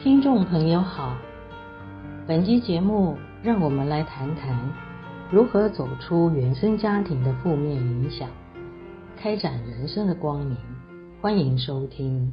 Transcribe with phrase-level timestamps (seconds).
[0.00, 1.16] 听众朋友好，
[2.24, 4.56] 本期节目让我们来谈谈
[5.28, 8.28] 如何走出原生家庭的负面影响，
[9.16, 10.56] 开展人生的光明。
[11.20, 12.32] 欢迎收听。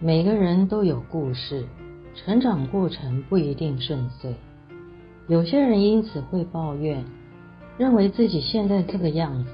[0.00, 1.64] 每个人都有故事，
[2.16, 4.34] 成长过程不一定顺遂，
[5.28, 7.04] 有些人因此会抱怨，
[7.78, 9.52] 认为自己现在这个样子。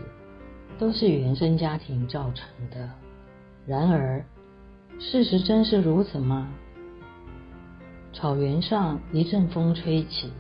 [0.79, 2.89] 都是原生家庭造成的。
[3.67, 4.25] 然而，
[5.03, 6.47] 事实真是如此吗？
[8.13, 10.31] 草原上一阵风吹起，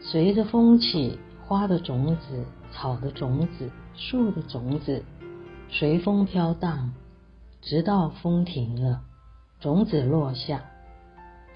[0.00, 5.04] 随着风起，花的种子、草的种子、树的种子
[5.68, 6.92] 随风飘荡，
[7.62, 9.02] 直到风停了，
[9.60, 10.64] 种子落下。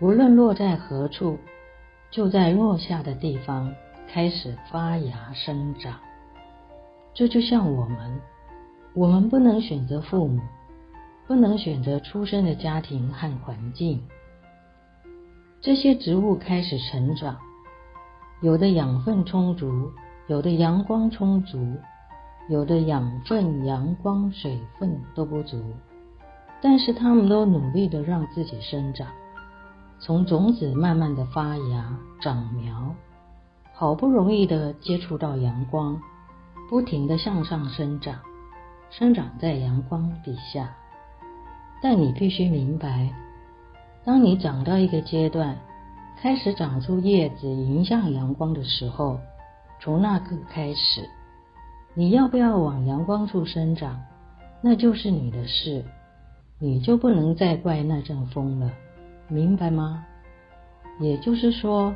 [0.00, 1.36] 无论落在何处，
[2.12, 3.74] 就在落下的地方
[4.08, 5.98] 开始发芽生长。
[7.12, 8.20] 这就像我们，
[8.94, 10.40] 我们不能选择父母，
[11.30, 14.02] 不能选择出生的家庭和环境。
[15.60, 17.38] 这些植物开始成长，
[18.42, 19.92] 有的养分充足，
[20.26, 21.76] 有的阳光充足，
[22.48, 25.62] 有的养分、阳光、水分都不足，
[26.60, 29.06] 但是它们都努力的让自己生长，
[30.00, 32.92] 从种子慢慢的发芽、长苗，
[33.72, 35.96] 好不容易的接触到阳光。
[36.68, 38.18] 不停的向上生长，
[38.90, 40.74] 生长在阳光底下。
[41.82, 43.08] 但你必须明白，
[44.04, 45.56] 当你长到一个阶段，
[46.20, 49.18] 开始长出叶子迎向阳光的时候，
[49.80, 51.08] 从那刻开始，
[51.94, 53.98] 你要不要往阳光处生长，
[54.60, 55.82] 那就是你的事，
[56.58, 58.70] 你就不能再怪那阵风了，
[59.28, 60.04] 明白吗？
[60.98, 61.94] 也就是说，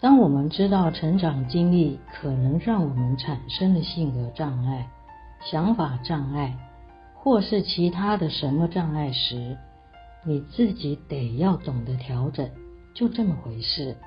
[0.00, 4.88] 当我们知道成长经历可能让我们产生的性格障碍、
[5.40, 6.52] 想法障碍，
[7.28, 9.58] 或是其他的什么障碍时，
[10.24, 12.50] 你自己得要懂得调整，
[12.94, 13.98] 就这么回事，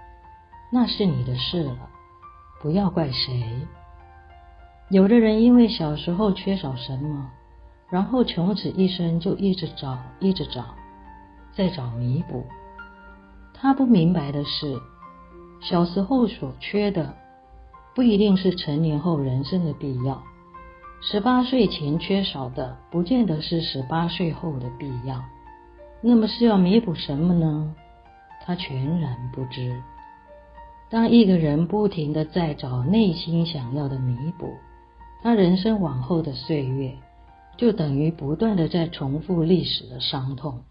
[0.73, 1.77] 那是你的事了，
[2.63, 3.43] 不要怪谁。
[4.89, 7.29] 有的人因为小时候缺少什么，
[7.91, 10.73] 然后穷此一生就一直找，一直找，
[11.53, 12.43] 再找弥补。
[13.53, 14.81] 他不明白的是。
[15.61, 17.13] 小时候所缺的，
[17.93, 20.23] 不一定是成年后人生的必要；
[21.03, 25.23] 十八岁前缺少的，不见得是十八岁后的必要。
[25.99, 27.73] 那么是要弥补什么呢？
[28.45, 29.81] 他全然不知。
[30.91, 34.53] 当一个人不停地在找内心想要的弥补，
[35.23, 36.93] 他人生往后的岁月，
[37.57, 40.61] 就等于不断地在重复历史的伤痛，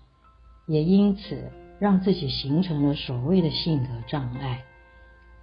[0.69, 4.63] 也因此让自己形成了所谓的性格障碍。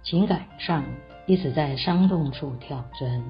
[0.02, 0.84] 情感上
[1.26, 3.22] 一直在伤痛处跳针，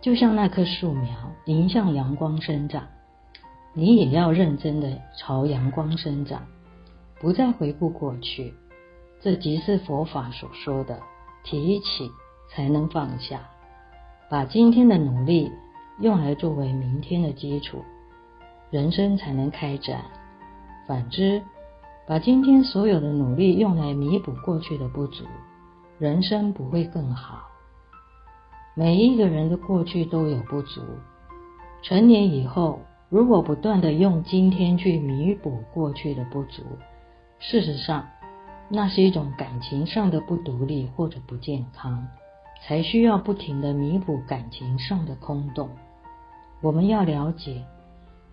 [0.00, 1.10] 就像那棵树苗
[1.46, 2.86] 迎向阳光生长，
[3.74, 6.46] 你也要认真的朝阳光生长，
[7.20, 8.54] 不再回顾过去。
[9.20, 11.00] 这即是佛法所说的
[11.42, 12.08] 提起
[12.48, 13.40] 才能放下，
[14.30, 15.50] 把今天的努力
[15.98, 17.82] 用来作为明天的基础，
[18.70, 20.04] 人生才能开展。
[20.86, 21.42] 反之，
[22.06, 25.24] 把今天所有的努力用来弥补过去的不足。
[25.98, 27.47] 人生不会更好。
[28.78, 30.80] 每一个人的过去都有不足。
[31.82, 32.78] 成年以后，
[33.08, 36.62] 如果不断地用今天去弥补过去的不足，
[37.40, 38.06] 事实上，
[38.68, 42.06] 那是一种感情上的不独立或者不健康，
[42.62, 45.68] 才需要不停地弥补感情上的空洞。
[46.60, 47.64] 我们要了解，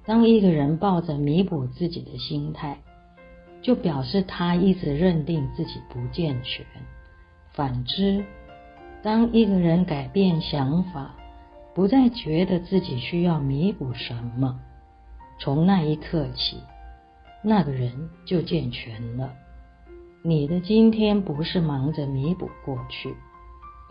[0.06, 2.78] 当一个人抱着弥补自己的心态，
[3.64, 6.64] 就表示他一直认定自己不健全。
[7.52, 8.24] 反之，
[9.06, 11.14] 当一个人改变想法，
[11.76, 14.60] 不再觉得自己需要弥补什么，
[15.38, 16.58] 从那一刻起，
[17.44, 19.32] 那个人就健全了。
[20.24, 23.16] 你的今天不是忙着弥补过去，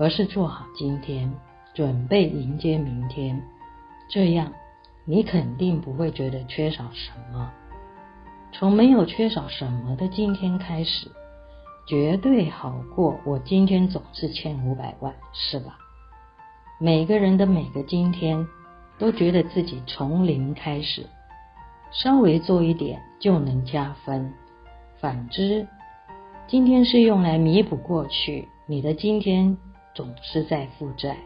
[0.00, 1.32] 而是做好今天，
[1.74, 3.40] 准备迎接明天。
[4.10, 4.52] 这样，
[5.04, 7.52] 你肯定不会觉得缺少什么。
[8.50, 11.08] 从没有缺少什么的今天开始。
[11.86, 15.76] 绝对好过我今天总是欠五百万，是吧？
[16.80, 18.46] 每个人的每个今天
[18.98, 21.06] 都觉得自己从零开始，
[21.92, 24.32] 稍微做一点就能加分。
[24.98, 25.68] 反之，
[26.46, 29.54] 今天是用来弥补过去，你的今天
[29.94, 31.18] 总是在负债，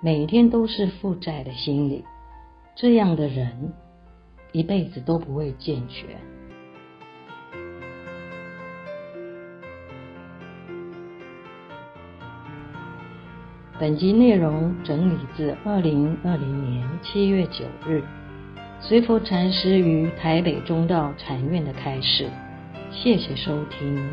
[0.00, 2.04] 每天都是负债的心理，
[2.76, 3.72] 这样的人
[4.52, 6.16] 一辈子都不会健全。
[13.80, 18.02] 本集内容整理自二零二零年七月九日，
[18.80, 22.28] 随佛禅师于台北中道禅院的开示。
[22.90, 24.04] 谢谢收听，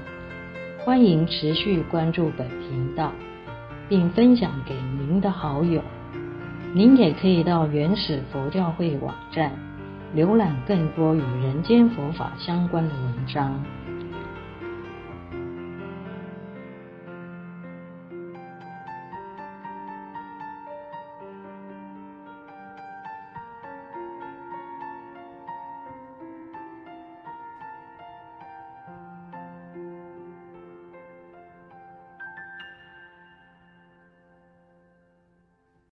[0.77, 3.12] 欢迎持续关注本频道，
[3.89, 5.81] 并分享给您的好友。
[6.71, 9.51] 您也可以到原始佛教会网站
[10.15, 13.59] 浏览更多与人间佛法相关的文章。